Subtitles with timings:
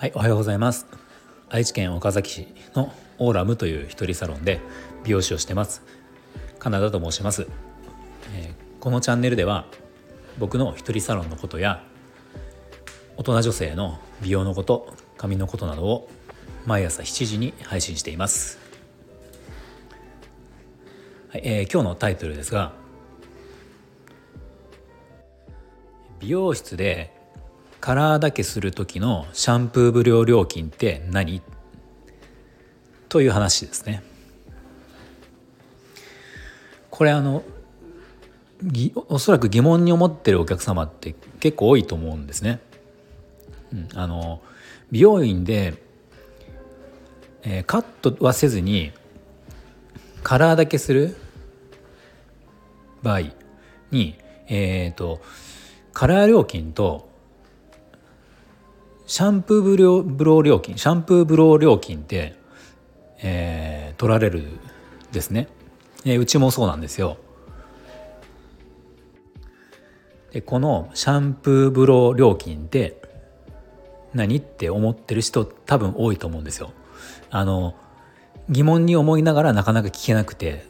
[0.00, 0.86] はい、おはようございます。
[1.48, 4.60] 愛知県岡崎市のオーラムという一人サロンで
[5.02, 5.82] 美容師をしてます。
[6.60, 7.48] カナダと申します。
[8.32, 9.66] えーこのチャンネルでは
[10.38, 11.82] 僕の一人サロンのことや
[13.16, 16.08] 大人女性の美容のこと、髪のことなどを
[16.64, 18.60] 毎朝7時に配信しています。
[21.30, 22.72] はい、えー今日のタイトルですが
[26.20, 27.17] 美容室で
[27.88, 31.40] カラーだけする時のシャンプー無料料金って何？
[33.08, 34.02] という話ですね。
[36.90, 37.42] これあの
[39.08, 42.60] おそらく疑問に思ってるお客様って結構多いと思うんですね。
[43.72, 44.42] うん、あの
[44.90, 45.82] 美容院で、
[47.44, 48.92] えーカットはせずに
[50.22, 51.16] カラーだけする
[53.02, 53.20] 場合
[53.90, 55.22] に、えー、と
[55.94, 57.07] カラー料金と
[59.08, 62.36] シャンプーブローブロ料金シャンプーブロー料金って、
[63.22, 64.44] えー取られる
[65.10, 65.48] ですね、
[66.04, 67.16] えーうちもそうなんですよ。
[70.30, 73.00] でこのシャンプーブロー料金って
[74.12, 76.72] 何って思ってる人多分多いと思うんですよ。
[77.30, 77.74] あの
[78.50, 80.66] 疑問に思いながらなかなか聞けなくて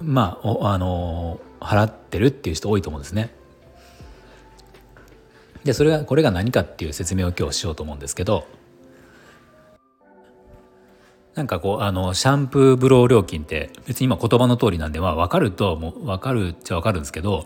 [0.00, 3.38] まあおあの払ってるっていう人多いと思うんですね。
[5.64, 8.46] でそれがこれが何かっていう説明を今日しようと思うんですけど
[11.34, 17.44] なんかこうあのシャンプーブロー料金って別に今言葉の通りなんで、まあ、分かるともう分かるっちゃ分かるんですけど、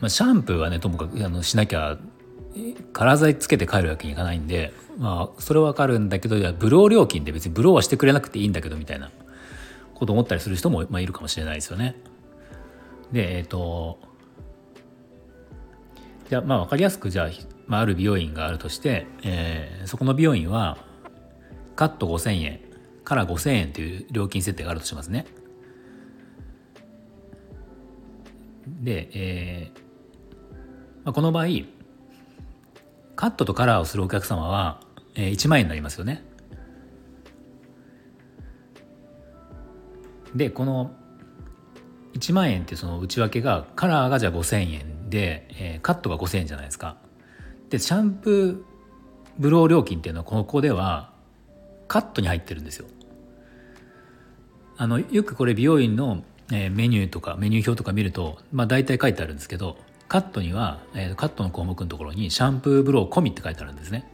[0.00, 1.98] まあ、シャンプーはねともかくあのしなきゃ
[2.56, 9.10] えカラー剤つけて帰るわけにいかないんで、まあ、それは分かるんだけどいやブロー料金って別にブローはしてくれなくていいんだけどみたいな
[9.94, 11.94] こと思ったりする人も、まあ、いるかもしれないですよね。
[13.12, 13.98] でえっ、と
[16.30, 17.30] じゃまあ分かりやすくじゃあ、
[17.66, 20.78] まあ、ある美容院があるとして、えーそこの美容院は
[21.74, 22.60] カット5,000円
[23.02, 25.26] から5,000円という料金設定があるとしますね。
[28.80, 29.80] で、えー
[31.02, 31.46] まあ、この場合
[33.16, 34.82] カットとカラーをするお客様は、
[35.16, 36.22] えー1万円になりますよね。
[40.36, 40.92] でこの
[42.14, 46.96] 1万円ってその内訳がカラーがじゃあ5,000円で、えーカットが5,000円じゃないですか。
[47.68, 48.70] でシャンプー
[49.38, 51.12] ブロー料金っていうのはここでは
[51.88, 52.86] カットに入ってるんですよ。
[54.76, 59.76] あのよくこれ美容院の、えーメニューとかメニュー表とか見ると、まあ、大体書いてあるんですけど
[60.08, 64.10] カットには、えーカットの項目のところにシャンプーブロー込みって書いてあるんですね。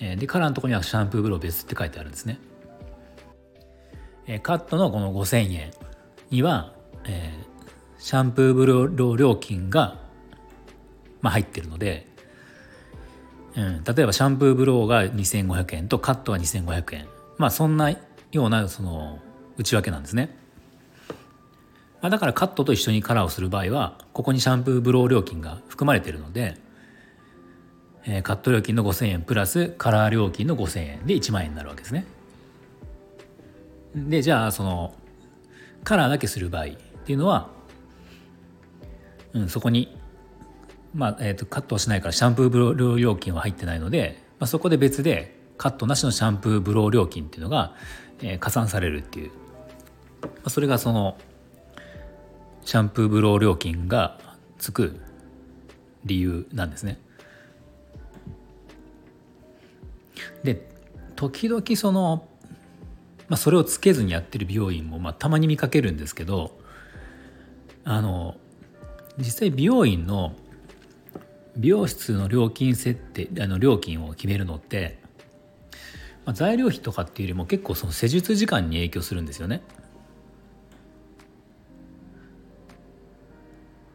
[0.00, 2.38] えーでカラーのところにはシャンプーブロー別って書いてあるんですね。
[4.26, 5.70] えーカットのこの5,000円
[6.30, 6.72] には、
[7.04, 7.41] えー
[8.02, 9.96] シャンプーブロー料金が、
[11.20, 12.08] まあ、入ってるので、
[13.54, 17.06] うん、例えばシャンプーブローが2,500円とカットが2,500円
[17.38, 17.98] まあそんなよ
[18.46, 19.20] うなその
[19.56, 20.36] 内訳なんですね。
[22.00, 26.56] まあ、だからカットと一緒にカラーをする場合はここにシャンプーブロー料金が含まれているので、
[28.04, 32.04] えーカット料金の5,000円プラスカラー料金の5,000円で1万円になるわけですね。
[33.94, 34.92] でじゃあその
[35.84, 36.68] カラーだけする場合っ
[37.04, 37.61] ていうのは、
[39.34, 39.96] うん、そこに、
[40.94, 47.74] まあえー、とカットをしないからシャンプーブロー料金は入ってないので、まあ、そこで別でカットなしのシャンプーブロー料金っていうのが、
[48.20, 49.30] えー加算されるっていう、
[50.22, 51.16] まあ、それがその
[52.64, 54.18] シャンプーブロー料金が
[54.58, 55.00] つく
[56.04, 56.98] 理由なんですね。
[60.44, 60.68] で
[61.16, 62.28] 時々その、
[63.28, 66.58] まあ、それをつけずにやってる美容院も、まあ、たまに見かけるんですけど
[67.84, 68.36] あの
[69.18, 70.34] 実際美容院の
[71.56, 74.98] 美容室の料金設定あの料金を決めるのって、
[76.24, 79.62] まあ、材料費とかっていうよりも結構その施術時間に影響するんですよね。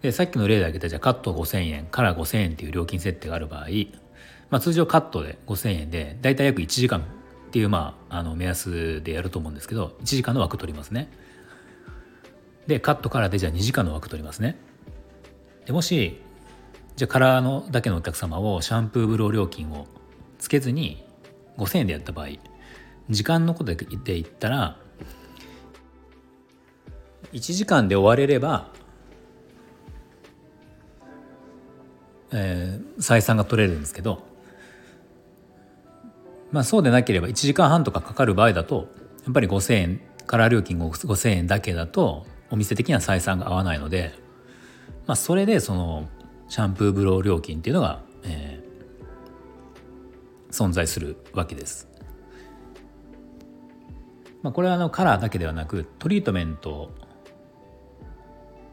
[0.02, 3.68] でさっきの例で挙げたじゃあカット5,000円から5,000円っていう料金設定がある場合、
[4.52, 7.04] まあ、通常カットで5,000円でだいたい約1時間っ
[7.50, 11.10] ていう、まあ、あの目安でやると思うんですけど1時間の枠取りますね。
[12.68, 14.58] でカットからでじゃあ2時間の枠取りますね。
[15.68, 16.22] でもし
[16.96, 19.86] じゃカラーのだけのお客様をシャンプーブロー料金を
[20.40, 21.06] つけずに
[21.58, 22.28] 5,000円でやった場合
[23.10, 24.78] 時間のことで言ったら
[27.34, 28.72] 1時間で終われれば
[32.32, 34.24] えー採算が取れるんですけど
[36.54, 38.88] まあそうでなければ1時間半とかかかる場合だと
[39.26, 44.14] やっぱり5,000円カラー料金5,000円だけだとお店的には採算が合わないので、
[45.08, 46.08] まあ、それでその
[46.50, 48.68] シャンプーブロー料金っていうのが、えー
[50.50, 51.88] 存在するわけです。
[54.42, 56.92] まあ、これはあのカラーだけではなくトリートメント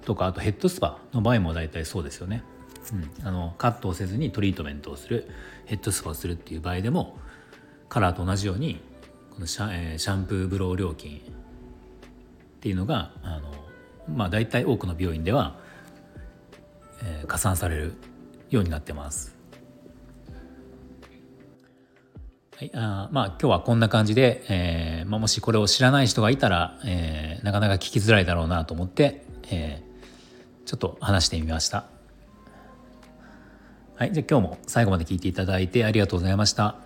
[0.02, 2.44] とかあとヘッドスパの場合も大体そうですよね。
[2.92, 5.28] うん、あのカットをせずにトリートメントをする
[5.64, 7.18] ヘッドスパをするっていう場合でも
[7.88, 8.80] カラーと同じように
[9.30, 11.20] このシャ,、えー、シャンプーブロー料金っ
[12.60, 13.52] ていうのがあの、
[14.14, 15.58] まあ、大体多くの病院では、
[17.02, 17.92] えー、加算される
[18.50, 19.34] ようになってます。
[22.56, 31.86] はい、あまあ今日はこんな感じで、えーまあ、もしこれを知らない人がいたら、えー、なかなか聞きづらいだろうなと思って、えー、ちょっと話してみました。
[33.96, 36.83] はい、じゃあ今日も最後まで聞いていただいてありがとうございました。